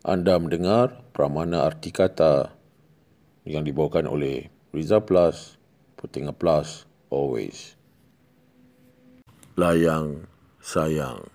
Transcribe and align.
Anda 0.00 0.40
mendengar 0.40 0.96
Pramana 1.12 1.68
Arti 1.68 1.92
Kata 1.92 2.48
yang 3.44 3.68
dibawakan 3.68 4.08
oleh 4.08 4.48
Riza 4.72 4.96
Plus, 5.04 5.60
Putinga 6.00 6.32
Plus, 6.32 6.88
Always. 7.12 7.76
Layang 9.60 10.24
sayang. 10.56 11.28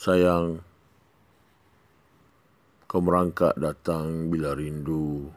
Sayang, 0.00 0.64
kau 2.88 3.04
merangkak 3.04 3.52
datang 3.60 4.32
bila 4.32 4.56
rindu 4.56 5.28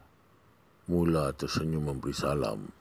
mula 0.87 1.35
tersenyum 1.35 1.91
memberi 1.91 2.15
salam. 2.15 2.71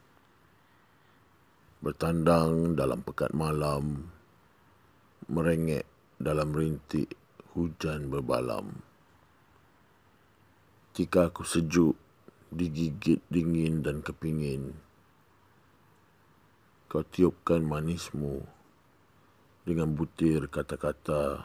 Bertandang 1.82 2.78
dalam 2.78 3.02
pekat 3.02 3.34
malam, 3.34 4.06
merengek 5.26 5.90
dalam 6.22 6.54
rintik 6.54 7.23
hujan 7.54 8.10
berbalam. 8.10 8.82
Jika 10.94 11.30
aku 11.30 11.46
sejuk, 11.46 11.94
digigit 12.50 13.22
dingin 13.30 13.82
dan 13.82 14.02
kepingin, 14.02 14.74
kau 16.90 17.02
tiupkan 17.02 17.62
manismu 17.62 18.42
dengan 19.66 19.94
butir 19.94 20.46
kata-kata 20.46 21.42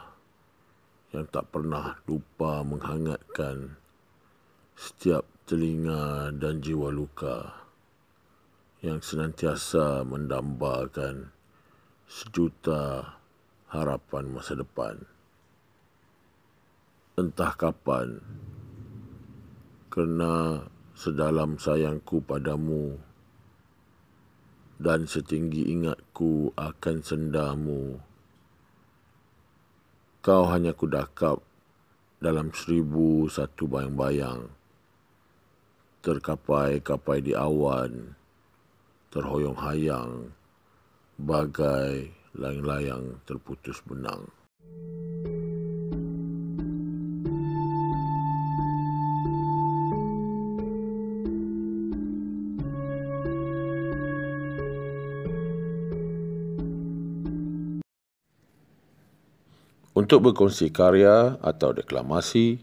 yang 1.10 1.26
tak 1.26 1.50
pernah 1.50 1.98
lupa 2.06 2.62
menghangatkan 2.62 3.74
setiap 4.78 5.26
telinga 5.50 6.30
dan 6.30 6.62
jiwa 6.62 6.94
luka 6.94 7.66
yang 8.86 9.02
senantiasa 9.02 10.06
mendambakan 10.06 11.34
sejuta 12.06 13.18
harapan 13.68 14.24
masa 14.30 14.54
depan. 14.54 15.02
Entah 17.18 17.54
kapan, 17.58 18.22
kerana 19.90 20.62
sedalam 20.94 21.58
sayangku 21.58 22.22
padamu. 22.22 23.00
Dan 24.80 25.04
setinggi 25.04 25.68
ingatku 25.76 26.56
akan 26.56 26.96
sendamu, 27.04 28.00
kau 30.24 30.48
hanya 30.48 30.72
kudakap 30.72 31.44
dalam 32.16 32.48
seribu 32.48 33.28
satu 33.28 33.68
bayang-bayang, 33.68 34.48
terkapai-kapai 36.00 37.20
di 37.20 37.36
awan, 37.36 38.16
terhoyong 39.12 39.60
hayang, 39.60 40.32
bagai 41.20 42.08
layang-layang 42.32 43.20
terputus 43.28 43.84
benang. 43.84 44.24
Untuk 60.00 60.32
berkongsi 60.32 60.72
karya 60.72 61.36
atau 61.44 61.76
deklamasi, 61.76 62.56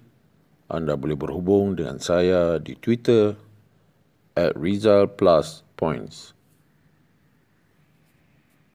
anda 0.74 0.98
boleh 0.98 1.14
berhubung 1.14 1.78
dengan 1.78 2.02
saya 2.02 2.58
di 2.58 2.74
Twitter 2.74 3.38
at 4.34 4.58
Rizal 4.58 5.06
Plus 5.06 5.62
Points. 5.78 6.34